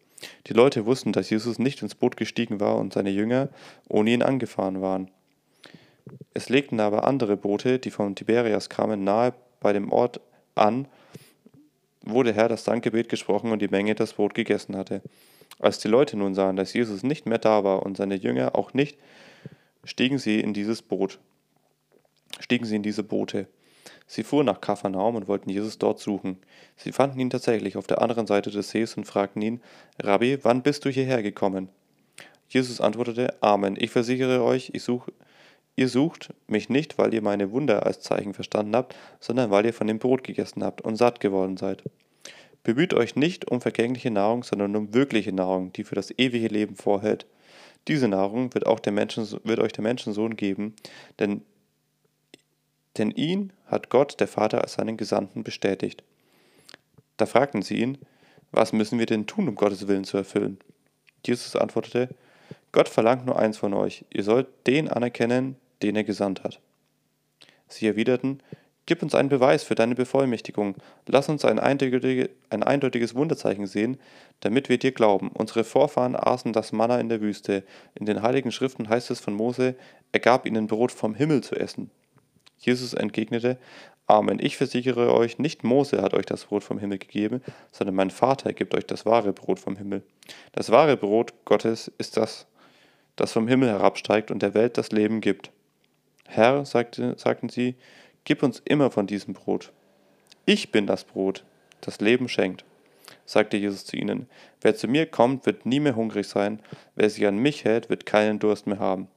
Die 0.46 0.52
Leute 0.52 0.86
wussten, 0.86 1.12
dass 1.12 1.31
Jesus 1.31 1.58
nicht 1.58 1.82
ins 1.82 1.94
Boot 1.94 2.16
gestiegen 2.16 2.60
war 2.60 2.76
und 2.76 2.93
seine 2.93 3.10
Jünger 3.10 3.48
ohne 3.88 4.10
ihn 4.10 4.22
angefahren 4.22 4.81
waren. 4.81 5.10
Es 6.35 6.49
legten 6.49 6.81
aber 6.81 7.05
andere 7.05 7.37
Boote, 7.37 7.79
die 7.79 7.91
von 7.91 8.14
Tiberias 8.14 8.69
kamen, 8.69 9.05
nahe 9.05 9.35
bei 9.61 9.73
dem 9.73 9.93
Ort 9.93 10.20
an, 10.55 10.87
wo 12.02 12.23
der 12.23 12.35
Herr 12.35 12.49
das 12.49 12.64
Dankgebet 12.64 13.08
gesprochen 13.08 13.52
und 13.52 13.61
die 13.61 13.69
Menge 13.69 13.94
das 13.94 14.14
Brot 14.14 14.35
gegessen 14.35 14.76
hatte. 14.76 15.02
Als 15.58 15.79
die 15.79 15.88
Leute 15.88 16.17
nun 16.17 16.35
sahen, 16.35 16.56
dass 16.56 16.72
Jesus 16.72 17.03
nicht 17.03 17.27
mehr 17.27 17.39
da 17.39 17.65
war 17.65 17.84
und 17.84 17.96
seine 17.96 18.15
Jünger 18.15 18.56
auch 18.56 18.72
nicht, 18.72 18.98
stiegen 19.84 20.19
sie 20.19 20.41
in 20.41 20.55
dieses 20.55 20.82
Boot, 20.82 21.19
stiegen 22.39 22.65
sie 22.65 22.77
in 22.77 22.82
diese 22.82 23.03
Boote. 23.03 23.46
Sie 24.06 24.24
fuhren 24.24 24.46
nach 24.46 24.60
Kapharnaum 24.60 25.15
und 25.15 25.29
wollten 25.29 25.51
Jesus 25.51 25.79
dort 25.79 26.01
suchen. 26.01 26.39
Sie 26.77 26.93
fanden 26.93 27.20
ihn 27.20 27.31
tatsächlich 27.31 27.77
auf 27.77 27.86
der 27.86 28.03
anderen 28.03 28.27
Seite 28.27 28.51
des 28.51 28.70
Sees 28.70 28.96
und 28.96 29.05
fragten 29.05 29.43
ihn, 29.43 29.60
Rabbi, 30.03 30.39
wann 30.43 30.63
bist 30.63 30.84
du 30.84 30.91
hierher 30.91 31.22
gekommen? 31.22 31.69
Jesus 32.48 32.81
antwortete, 32.81 33.34
Amen, 33.41 33.77
ich 33.79 33.91
versichere 33.91 34.43
euch, 34.43 34.70
ich 34.72 34.82
suche 34.82 35.13
Ihr 35.77 35.89
sucht 35.89 36.34
mich 36.46 36.69
nicht, 36.69 36.98
weil 36.98 37.15
ihr 37.15 37.22
meine 37.22 37.53
Wunder 37.53 37.86
als 37.86 38.00
Zeichen 38.00 38.34
verstanden 38.34 38.77
habt, 38.77 38.94
sondern 39.19 39.50
weil 39.50 39.67
ihr 39.67 39.72
von 39.72 39.86
dem 39.86 39.98
Brot 39.98 40.24
gegessen 40.24 40.62
habt 40.62 40.82
und 40.82 40.96
satt 40.96 41.20
geworden 41.20 41.56
seid. 41.56 41.82
Bemüht 42.62 42.93
euch 42.93 43.17
nicht 43.17 43.50
um 43.50 43.60
vergängliche 43.60 44.10
Nahrung, 44.10 44.43
sondern 44.43 44.77
um 44.77 44.93
wirkliche 44.93 45.32
Nahrung, 45.32 45.72
die 45.72 45.84
für 45.84 45.94
das 45.94 46.10
ewige 46.19 46.48
Leben 46.48 46.77
vorhält. 46.77 47.27
Diese 47.89 48.08
Nahrung 48.08 48.53
wird, 48.53 48.67
auch 48.67 48.81
der 48.81 48.93
Menschen, 48.93 49.27
wird 49.44 49.58
euch 49.58 49.72
der 49.72 49.82
Menschensohn 49.82 50.36
geben, 50.36 50.74
denn, 51.19 51.43
denn 52.98 53.10
ihn 53.10 53.53
hat 53.67 53.89
Gott, 53.89 54.20
der 54.20 54.29
Vater, 54.29 54.60
als 54.60 54.74
seinen 54.74 54.98
Gesandten 54.98 55.43
bestätigt. 55.43 56.03
Da 57.17 57.24
fragten 57.24 57.62
sie 57.62 57.77
ihn, 57.77 57.98
was 58.53 58.72
müssen 58.72 58.98
wir 58.98 59.06
denn 59.06 59.27
tun, 59.27 59.48
um 59.48 59.55
Gottes 59.55 59.89
Willen 59.89 60.05
zu 60.05 60.19
erfüllen? 60.19 60.58
Jesus 61.24 61.56
antwortete, 61.56 62.08
Gott 62.72 62.89
verlangt 62.89 63.27
nur 63.27 63.39
eins 63.39 63.58
von 63.58 63.74
euch, 63.74 64.05
ihr 64.10 64.22
sollt 64.22 64.46
den 64.67 64.89
anerkennen, 64.89 65.56
den 65.82 65.96
er 65.96 66.05
gesandt 66.05 66.44
hat. 66.44 66.60
Sie 67.69 67.86
erwiderten, 67.86 68.43
Gib 68.91 69.05
uns 69.05 69.15
einen 69.15 69.29
Beweis 69.29 69.62
für 69.62 69.77
deine 69.77 69.94
Bevollmächtigung, 69.94 70.74
lass 71.06 71.29
uns 71.29 71.44
ein, 71.44 71.60
eindeutige, 71.60 72.29
ein 72.48 72.65
eindeutiges 72.65 73.15
Wunderzeichen 73.15 73.69
sehen, 73.69 73.98
damit 74.41 74.69
wir 74.69 74.79
dir 74.79 74.91
glauben. 74.91 75.31
Unsere 75.32 75.62
Vorfahren 75.62 76.17
aßen 76.17 76.53
das 76.53 76.72
Manna 76.72 76.98
in 76.98 77.08
der 77.08 77.20
Wüste. 77.20 77.62
In 77.94 78.05
den 78.05 78.20
heiligen 78.22 78.50
Schriften 78.50 78.89
heißt 78.89 79.12
es 79.12 79.20
von 79.20 79.34
Mose, 79.34 79.77
er 80.10 80.19
gab 80.19 80.44
ihnen 80.44 80.67
Brot 80.67 80.91
vom 80.91 81.15
Himmel 81.15 81.44
zu 81.44 81.55
essen. 81.55 81.93
Jesus 82.58 82.93
entgegnete, 82.93 83.58
Amen, 84.08 84.41
ich 84.41 84.56
versichere 84.56 85.15
euch, 85.15 85.39
nicht 85.39 85.62
Mose 85.62 86.03
hat 86.03 86.15
euch 86.15 86.27
das 86.27 86.46
Brot 86.46 86.65
vom 86.65 86.81
Himmel 86.81 86.98
gegeben, 86.98 87.43
sondern 87.70 87.94
mein 87.94 88.10
Vater 88.10 88.53
gibt 88.53 88.74
euch 88.74 88.86
das 88.86 89.06
wahre 89.06 89.32
Brot 89.32 89.60
vom 89.60 89.77
Himmel. 89.77 90.03
Das 90.50 90.70
wahre 90.70 90.96
Brot 90.96 91.32
Gottes 91.44 91.93
ist 91.98 92.17
das, 92.17 92.48
das 93.20 93.32
vom 93.32 93.48
Himmel 93.48 93.69
herabsteigt 93.69 94.31
und 94.31 94.41
der 94.41 94.55
Welt 94.55 94.79
das 94.79 94.93
Leben 94.93 95.20
gibt. 95.20 95.50
Herr, 96.27 96.65
sagte, 96.65 97.15
sagten 97.19 97.50
sie, 97.50 97.74
gib 98.24 98.43
uns 98.43 98.62
immer 98.65 98.91
von 98.91 99.06
diesem 99.06 99.34
Brot. 99.34 99.72
Ich 100.46 100.72
bin 100.72 100.86
das 100.86 101.05
Brot, 101.05 101.44
das 101.82 102.00
Leben 102.00 102.31
schenkt. 102.31 102.65
sagte 103.27 103.58
Jesus 103.58 103.84
zu 103.84 103.96
ihnen, 103.96 104.27
wer 104.62 104.74
zu 104.74 104.89
mir 104.89 105.05
kommt, 105.05 105.44
wird 105.44 105.67
nie 105.67 105.81
mehr 105.81 105.96
hungrig 105.96 106.29
sein, 106.29 106.60
wer 106.94 107.10
sich 107.10 107.27
an 107.27 107.36
mich 107.36 107.65
hält, 107.65 107.91
wird 107.91 108.06
keinen 108.06 108.39
Durst 108.39 108.67
mehr 108.67 108.79
haben. 108.79 109.08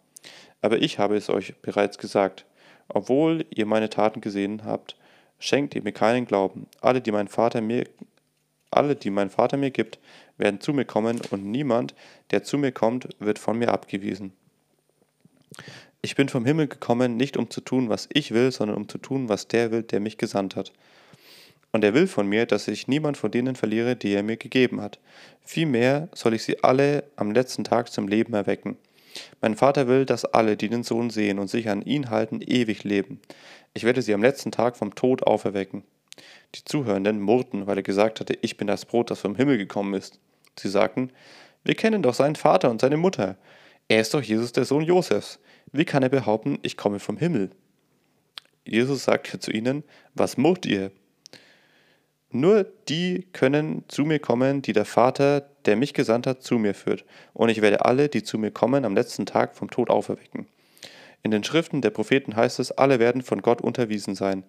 Aber 0.61 0.81
ich 0.81 0.99
habe 0.99 1.15
es 1.15 1.29
euch 1.29 1.55
bereits 1.61 1.97
gesagt, 1.97 2.45
obwohl 2.89 3.45
ihr 3.51 3.65
meine 3.65 3.89
Taten 3.89 4.19
gesehen 4.19 4.65
habt, 4.65 4.97
schenkt 5.39 5.75
ihr 5.75 5.81
mir 5.81 5.93
keinen 5.93 6.25
Glauben. 6.25 6.67
Alle, 6.81 6.99
die 6.99 7.11
mein 7.13 7.29
Vater 7.29 7.61
mir 7.61 7.85
alle, 8.73 8.95
die 8.95 9.11
mein 9.11 9.29
Vater 9.29 9.55
mir 9.57 9.71
gibt, 9.71 9.99
werden 10.43 10.61
zu 10.61 10.73
mir 10.73 10.85
kommen, 10.85 11.21
und 11.31 11.45
niemand, 11.45 11.95
der 12.29 12.43
zu 12.43 12.59
mir 12.59 12.71
kommt, 12.71 13.07
wird 13.19 13.39
von 13.39 13.57
mir 13.57 13.71
abgewiesen. 13.71 14.33
Ich 16.01 16.15
bin 16.15 16.27
vom 16.27 16.45
Himmel 16.45 16.67
gekommen, 16.67 17.15
nicht 17.15 17.37
um 17.37 17.49
zu 17.49 17.61
tun, 17.61 17.87
was 17.87 18.09
ich 18.11 18.31
will, 18.31 18.51
sondern 18.51 18.75
um 18.75 18.89
zu 18.89 18.97
tun, 18.97 19.29
was 19.29 19.47
der 19.47 19.71
will, 19.71 19.83
der 19.83 20.01
mich 20.01 20.17
gesandt 20.17 20.57
hat. 20.57 20.73
Und 21.71 21.83
er 21.83 21.93
will 21.93 22.07
von 22.07 22.27
mir, 22.27 22.45
dass 22.45 22.67
ich 22.67 22.89
niemand 22.89 23.15
von 23.15 23.31
denen 23.31 23.55
verliere, 23.55 23.95
die 23.95 24.13
er 24.13 24.21
mir 24.21 24.37
gegeben 24.37 24.81
hat. 24.81 24.99
Vielmehr 25.41 26.09
soll 26.13 26.33
ich 26.33 26.43
sie 26.43 26.61
alle 26.61 27.05
am 27.15 27.31
letzten 27.31 27.63
Tag 27.63 27.91
zum 27.91 28.07
Leben 28.07 28.33
erwecken. 28.33 28.77
Mein 29.41 29.55
Vater 29.55 29.87
will, 29.87 30.05
dass 30.05 30.25
alle, 30.25 30.57
die 30.57 30.69
den 30.69 30.83
Sohn 30.83 31.09
sehen 31.09 31.39
und 31.39 31.47
sich 31.47 31.69
an 31.69 31.81
ihn 31.81 32.09
halten, 32.09 32.41
ewig 32.41 32.83
leben. 32.83 33.21
Ich 33.73 33.85
werde 33.85 34.01
sie 34.01 34.13
am 34.13 34.21
letzten 34.21 34.51
Tag 34.51 34.75
vom 34.75 34.93
Tod 34.93 35.23
auferwecken. 35.23 35.83
Die 36.55 36.65
Zuhörenden 36.65 37.21
murrten, 37.21 37.65
weil 37.65 37.77
er 37.77 37.83
gesagt 37.83 38.19
hatte, 38.19 38.37
ich 38.41 38.57
bin 38.57 38.67
das 38.67 38.85
Brot, 38.85 39.09
das 39.09 39.21
vom 39.21 39.35
Himmel 39.35 39.57
gekommen 39.57 39.93
ist. 39.93 40.19
Sie 40.59 40.69
sagten, 40.69 41.11
wir 41.63 41.75
kennen 41.75 42.01
doch 42.01 42.13
seinen 42.13 42.35
Vater 42.35 42.69
und 42.69 42.81
seine 42.81 42.97
Mutter. 42.97 43.37
Er 43.87 44.01
ist 44.01 44.13
doch 44.13 44.21
Jesus, 44.21 44.51
der 44.51 44.65
Sohn 44.65 44.83
Josefs. 44.83 45.39
Wie 45.71 45.85
kann 45.85 46.03
er 46.03 46.09
behaupten, 46.09 46.59
ich 46.61 46.77
komme 46.77 46.99
vom 46.99 47.17
Himmel? 47.17 47.51
Jesus 48.65 49.03
sagte 49.03 49.39
zu 49.39 49.51
ihnen, 49.51 49.83
was 50.13 50.37
murrt 50.37 50.65
ihr? 50.65 50.91
Nur 52.29 52.63
die 52.89 53.27
können 53.31 53.83
zu 53.87 54.05
mir 54.05 54.19
kommen, 54.19 54.61
die 54.61 54.73
der 54.73 54.85
Vater, 54.85 55.41
der 55.65 55.75
mich 55.75 55.93
gesandt 55.93 56.25
hat, 56.25 56.41
zu 56.41 56.57
mir 56.57 56.73
führt. 56.73 57.05
Und 57.33 57.49
ich 57.49 57.61
werde 57.61 57.85
alle, 57.85 58.09
die 58.09 58.23
zu 58.23 58.37
mir 58.37 58.51
kommen, 58.51 58.85
am 58.85 58.95
letzten 58.95 59.25
Tag 59.25 59.55
vom 59.55 59.69
Tod 59.69 59.89
auferwecken. 59.89 60.47
In 61.21 61.31
den 61.31 61.43
Schriften 61.43 61.81
der 61.81 61.91
Propheten 61.91 62.35
heißt 62.35 62.59
es, 62.59 62.71
alle 62.71 62.99
werden 62.99 63.21
von 63.21 63.41
Gott 63.41 63.61
unterwiesen 63.61 64.15
sein. 64.15 64.43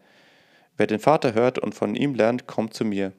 Wer 0.77 0.87
den 0.87 0.99
Vater 0.99 1.35
hört 1.35 1.59
und 1.59 1.75
von 1.75 1.95
ihm 1.95 2.15
lernt, 2.15 2.47
kommt 2.47 2.75
zu 2.75 2.85
mir. 2.85 3.13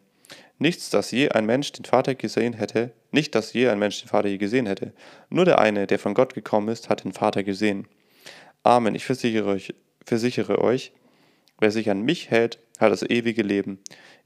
Nichts, 0.57 0.89
dass 0.89 1.11
je 1.11 1.29
ein 1.29 1.45
Mensch 1.45 1.71
den 1.73 1.85
Vater 1.85 2.15
gesehen 2.15 2.53
hätte, 2.53 2.91
nicht, 3.11 3.35
dass 3.35 3.53
je 3.53 3.67
ein 3.67 3.79
Mensch 3.79 4.01
den 4.01 4.07
Vater 4.07 4.29
je 4.29 4.37
gesehen 4.37 4.67
hätte. 4.67 4.93
Nur 5.29 5.45
der 5.45 5.59
eine, 5.59 5.85
der 5.85 5.99
von 5.99 6.13
Gott 6.13 6.33
gekommen 6.33 6.69
ist, 6.69 6.89
hat 6.89 7.03
den 7.03 7.11
Vater 7.11 7.43
gesehen. 7.43 7.87
Amen, 8.63 8.95
ich 8.95 9.05
versichere 9.05 9.49
euch, 9.49 9.73
versichere 10.05 10.59
euch, 10.59 10.93
wer 11.59 11.71
sich 11.71 11.89
an 11.89 12.01
mich 12.01 12.31
hält, 12.31 12.59
hat 12.79 12.91
das 12.91 13.03
ewige 13.03 13.41
Leben. 13.41 13.79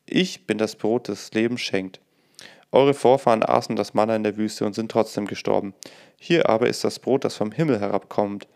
Ich 0.06 0.46
bin 0.46 0.58
das 0.58 0.76
Brot, 0.76 1.10
das 1.10 1.32
Leben 1.34 1.58
schenkt. 1.58 2.00
Eure 2.72 2.94
Vorfahren 2.94 3.44
aßen 3.44 3.76
das 3.76 3.96
Manna 3.96 4.16
in 4.16 4.24
der 4.24 4.38
Wüste 4.38 4.66
und 4.66 4.74
sind 4.74 4.92
trotzdem 4.92 5.26
gestorben. 5.26 5.74
Hier 6.20 6.48
aber 6.50 6.68
ist 6.68 6.84
das 6.84 7.00
Brot, 7.00 7.24
das 7.24 7.36
vom 7.36 7.52
Himmel 7.52 7.80
herabkommt, 7.80 8.48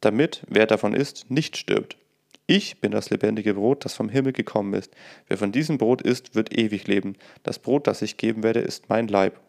damit, 0.00 0.42
wer 0.48 0.66
davon 0.66 0.94
isst, 0.94 1.30
nicht 1.30 1.56
stirbt. 1.56 1.96
Ich 2.46 2.78
bin 2.80 2.90
das 2.90 3.08
lebendige 3.08 3.54
Brot, 3.54 3.86
das 3.86 3.94
vom 3.94 4.10
Himmel 4.10 4.32
gekommen 4.32 4.74
ist. 4.74 4.92
Wer 5.28 5.38
von 5.38 5.50
diesem 5.50 5.78
Brot 5.78 6.02
isst, 6.02 6.34
wird 6.34 6.56
ewig 6.56 6.86
leben. 6.86 7.16
Das 7.42 7.58
Brot, 7.58 7.86
das 7.86 8.02
ich 8.02 8.18
geben 8.18 8.42
werde, 8.42 8.60
ist 8.60 8.90
mein 8.90 9.08
Leib. 9.08 9.40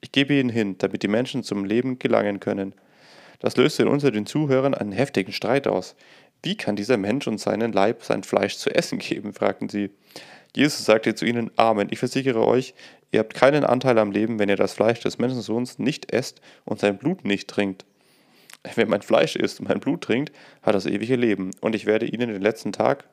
Ich 0.00 0.12
gebe 0.12 0.34
ihn 0.34 0.48
hin, 0.48 0.76
damit 0.78 1.02
die 1.02 1.08
Menschen 1.08 1.42
zum 1.42 1.64
Leben 1.64 1.98
gelangen 1.98 2.38
können. 2.38 2.72
Das 3.40 3.56
löste 3.56 3.88
unter 3.88 4.12
den 4.12 4.26
Zuhörern 4.26 4.74
einen 4.74 4.92
heftigen 4.92 5.32
Streit 5.32 5.66
aus. 5.66 5.96
Wie 6.44 6.56
kann 6.56 6.76
dieser 6.76 6.96
Mensch 6.96 7.26
und 7.26 7.38
seinen 7.38 7.72
Leib 7.72 8.04
sein 8.04 8.22
Fleisch 8.22 8.56
zu 8.56 8.70
essen 8.70 8.98
geben? 9.00 9.32
fragten 9.32 9.68
sie. 9.68 9.90
Jesus 10.54 10.84
sagte 10.84 11.16
zu 11.16 11.26
ihnen, 11.26 11.50
Amen, 11.56 11.88
ich 11.90 11.98
versichere 11.98 12.46
euch, 12.46 12.74
ihr 13.10 13.18
habt 13.18 13.34
keinen 13.34 13.64
Anteil 13.64 13.98
am 13.98 14.12
Leben, 14.12 14.38
wenn 14.38 14.48
ihr 14.48 14.56
das 14.56 14.72
Fleisch 14.72 15.00
des 15.00 15.18
Menschensohns 15.18 15.80
nicht 15.80 16.12
esst 16.12 16.40
und 16.64 16.78
sein 16.78 16.96
Blut 16.96 17.24
nicht 17.24 17.48
trinkt. 17.48 17.84
Wer 18.74 18.86
mein 18.86 19.02
Fleisch 19.02 19.36
isst 19.36 19.60
und 19.60 19.68
mein 19.68 19.80
Blut 19.80 20.02
trinkt, 20.02 20.32
hat 20.62 20.74
das 20.74 20.86
ewige 20.86 21.16
Leben, 21.16 21.50
und 21.60 21.74
ich 21.74 21.86
werde 21.86 22.06
ihn 22.06 22.20
den 22.20 22.40
letzten 22.40 22.72
Tag, 22.72 23.08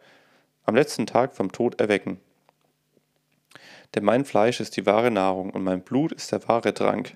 am 0.65 0.75
letzten 0.75 1.05
Tag 1.05 1.35
vom 1.35 1.51
Tod 1.51 1.79
erwecken. 1.79 2.19
Denn 3.95 4.03
mein 4.03 4.25
Fleisch 4.25 4.59
ist 4.59 4.75
die 4.77 4.85
wahre 4.85 5.11
Nahrung 5.11 5.51
und 5.51 5.63
mein 5.63 5.81
Blut 5.81 6.11
ist 6.11 6.31
der 6.31 6.47
wahre 6.47 6.73
Trank. 6.73 7.15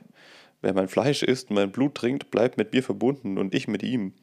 Wer 0.62 0.74
mein 0.74 0.88
Fleisch 0.88 1.24
isst 1.24 1.50
und 1.50 1.56
mein 1.56 1.72
Blut 1.72 1.96
trinkt, 1.96 2.32
bleibt 2.32 2.58
mit 2.58 2.74
mir 2.74 2.84
verbunden 2.84 3.38
und 3.38 3.54
ich 3.54 3.68
mit 3.68 3.84
ihm. 3.84 4.14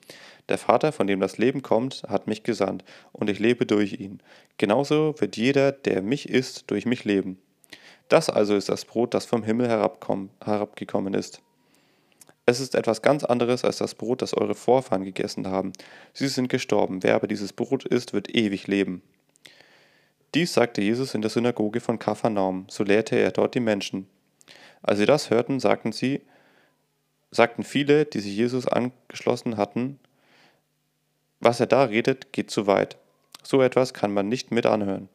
Der 0.49 0.59
Vater, 0.59 0.93
von 0.93 1.07
dem 1.07 1.21
das 1.21 1.39
Leben 1.39 1.63
kommt, 1.63 2.03
hat 2.09 2.27
mich 2.27 2.43
gesandt, 2.43 2.85
und 3.13 3.31
ich 3.31 3.39
lebe 3.39 3.67
durch 3.67 3.95
ihn. 3.95 4.21
Genauso 4.59 5.15
wird 5.19 5.37
jeder, 5.37 5.73
der 5.73 6.03
mich 6.03 6.29
isst, 6.29 6.71
durch 6.71 6.87
mich 6.87 7.05
leben. 7.05 7.39
Das 8.09 8.29
also 8.29 8.55
ist 8.55 8.69
das 8.69 8.85
Brot, 8.85 9.15
das 9.15 9.27
vom 9.27 9.43
Himmel 9.43 9.69
herabgekommen 9.69 11.15
ist. 11.15 11.41
Es 12.47 12.61
ist 12.61 12.75
etwas 12.75 13.01
ganz 13.01 13.25
anderes 13.25 13.65
als 13.65 13.79
das 13.79 13.95
Brot, 13.95 14.21
das 14.21 14.35
eure 14.35 14.55
Vorfahren 14.55 15.05
gegessen 15.05 15.47
haben. 15.47 15.73
Sie 16.13 16.29
sind 16.29 16.49
gestorben. 16.49 17.03
Wer 17.03 17.15
aber 17.15 17.27
dieses 17.27 17.53
Brot 17.53 17.85
isst, 17.87 18.13
wird 18.13 18.35
ewig 18.35 18.67
leben. 18.67 19.03
Dies 20.35 20.53
sagte 20.53 20.83
Jesus 20.83 21.15
in 21.15 21.23
der 21.23 21.31
Synagoge 21.31 21.81
von 21.81 21.99
Kapharnaum. 21.99 22.67
So 22.69 22.85
lehrte 22.85 23.17
er 23.17 23.31
dort 23.31 23.55
die 23.55 23.61
Menschen. 23.61 24.09
Als 24.83 24.99
sie 24.99 25.07
das 25.07 25.31
hörten, 25.31 25.61
sagten 25.61 25.93
sie, 25.93 26.21
sagten 27.31 27.63
viele, 27.63 28.05
die 28.05 28.21
sich 28.21 28.37
Jesus 28.37 28.69
angeschlossen 28.69 29.57
hatten, 29.57 29.99
was 31.41 31.61
er 31.61 31.67
da 31.67 31.85
redet, 31.85 32.33
geht 32.33 32.51
zu 32.51 32.67
weit. 32.67 32.97
So 33.43 33.63
etwas 33.63 33.95
kann 33.95 34.13
man 34.13 34.29
nicht 34.29 34.51
mit 34.51 34.67
anhören. 34.67 35.09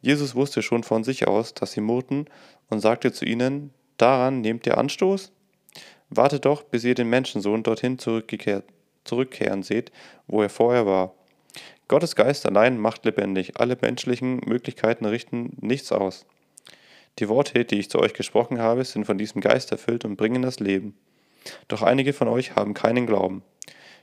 Jesus 0.00 0.34
wusste 0.34 0.62
schon 0.62 0.82
von 0.82 1.04
sich 1.04 1.26
aus, 1.26 1.54
dass 1.54 1.72
sie 1.72 1.80
murrten 1.80 2.26
und 2.68 2.80
sagte 2.80 3.12
zu 3.12 3.24
ihnen, 3.24 3.72
daran 3.96 4.40
nehmt 4.40 4.66
ihr 4.66 4.78
Anstoß? 4.78 5.32
Wartet 6.10 6.44
doch, 6.44 6.62
bis 6.62 6.84
ihr 6.84 6.94
den 6.94 7.10
Menschensohn 7.10 7.62
dorthin 7.62 7.98
zurückkehren 7.98 9.62
seht, 9.62 9.92
wo 10.26 10.42
er 10.42 10.48
vorher 10.48 10.86
war. 10.86 11.14
Gottes 11.86 12.16
Geist 12.16 12.46
allein 12.46 12.78
macht 12.78 13.04
lebendig, 13.04 13.58
alle 13.58 13.76
menschlichen 13.80 14.40
Möglichkeiten 14.46 15.06
richten 15.06 15.56
nichts 15.60 15.92
aus. 15.92 16.26
Die 17.18 17.28
Worte, 17.28 17.64
die 17.64 17.78
ich 17.78 17.90
zu 17.90 17.98
euch 17.98 18.14
gesprochen 18.14 18.60
habe, 18.60 18.84
sind 18.84 19.06
von 19.06 19.18
diesem 19.18 19.40
Geist 19.40 19.72
erfüllt 19.72 20.04
und 20.04 20.16
bringen 20.16 20.42
das 20.42 20.60
Leben. 20.60 20.96
Doch 21.66 21.82
einige 21.82 22.12
von 22.12 22.28
euch 22.28 22.54
haben 22.54 22.74
keinen 22.74 23.06
Glauben. 23.06 23.42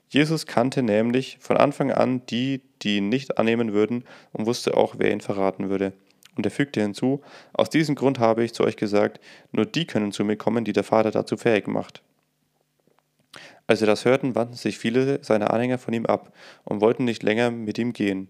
Jesus 0.10 0.46
kannte 0.46 0.84
nämlich 0.84 1.38
von 1.40 1.58
Anfang 1.58 1.92
an 1.92 2.26
die, 2.28 2.62
die 2.82 2.98
ihn 2.98 3.10
nicht 3.10 3.38
annehmen 3.38 3.74
würden, 3.74 4.04
und 4.34 4.46
wusste 4.46 4.76
auch, 4.76 4.96
wer 4.98 5.12
ihn 5.12 5.22
verraten 5.22 5.70
würde. 5.70 5.94
Und 6.36 6.46
er 6.46 6.52
fügte 6.52 6.82
hinzu, 6.82 7.22
aus 7.54 7.70
diesem 7.70 7.96
Grund 7.96 8.20
habe 8.20 8.44
ich 8.44 8.54
zu 8.54 8.64
euch 8.64 8.76
gesagt, 8.76 9.20
nur 9.52 9.66
die 9.66 9.86
können 9.86 10.12
zu 10.12 10.24
mir 10.26 10.36
kommen, 10.36 10.66
die 10.66 10.74
der 10.74 10.84
Vater 10.84 11.12
dazu 11.12 11.38
fähig 11.38 11.68
macht. 11.68 12.02
Als 13.68 13.80
sie 13.80 13.86
das 13.86 14.06
hörten, 14.06 14.36
wandten 14.36 14.56
sich 14.56 14.78
viele 14.78 15.24
seiner 15.24 15.52
Anhänger 15.52 15.78
von 15.78 15.94
ihm 15.94 16.06
ab 16.06 16.34
und 16.64 16.82
wollten 16.82 17.06
nicht 17.06 17.24
länger 17.24 17.52
mit 17.52 17.78
ihm 17.78 17.94
gehen. 17.94 18.30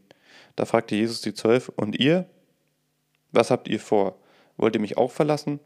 Da 0.56 0.66
fragte 0.66 0.96
Jesus 0.96 1.22
die 1.22 1.34
Zwölf, 1.34 1.70
und 1.76 2.00
ihr? 2.00 2.26
Was 3.32 3.52
habt 3.52 3.68
ihr 3.68 3.80
vor? 3.80 4.18
Wollt 4.56 4.76
ihr 4.76 4.82
mich 4.82 4.98
auch 4.98 5.12
verlassen? 5.12 5.60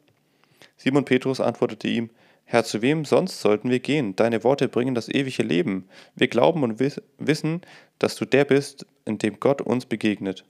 Simon 0.77 1.05
Petrus 1.05 1.39
antwortete 1.39 1.87
ihm, 1.87 2.09
Herr, 2.45 2.63
zu 2.63 2.81
wem 2.81 3.05
sonst 3.05 3.41
sollten 3.41 3.69
wir 3.69 3.79
gehen? 3.79 4.15
Deine 4.15 4.43
Worte 4.43 4.67
bringen 4.67 4.95
das 4.95 5.07
ewige 5.07 5.43
Leben. 5.43 5.87
Wir 6.15 6.27
glauben 6.27 6.63
und 6.63 6.79
wissen, 6.79 7.61
dass 7.99 8.15
du 8.15 8.25
der 8.25 8.43
bist, 8.43 8.87
in 9.05 9.19
dem 9.19 9.39
Gott 9.39 9.61
uns 9.61 9.85
begegnet. 9.85 10.45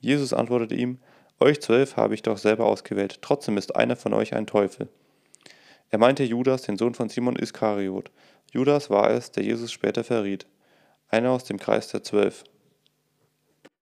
Jesus 0.00 0.32
antwortete 0.32 0.74
ihm, 0.74 0.98
Euch 1.38 1.60
zwölf 1.60 1.96
habe 1.96 2.14
ich 2.14 2.22
doch 2.22 2.36
selber 2.36 2.66
ausgewählt, 2.66 3.20
trotzdem 3.22 3.56
ist 3.56 3.74
einer 3.74 3.96
von 3.96 4.12
euch 4.12 4.34
ein 4.34 4.46
Teufel. 4.46 4.88
Er 5.88 5.98
meinte 5.98 6.22
Judas, 6.22 6.62
den 6.62 6.76
Sohn 6.76 6.94
von 6.94 7.08
Simon 7.08 7.36
Iskariot. 7.36 8.10
Judas 8.52 8.90
war 8.90 9.10
es, 9.10 9.30
der 9.30 9.44
Jesus 9.44 9.72
später 9.72 10.04
verriet, 10.04 10.46
einer 11.08 11.30
aus 11.30 11.44
dem 11.44 11.58
Kreis 11.58 11.88
der 11.88 12.02
Zwölf. 12.02 12.44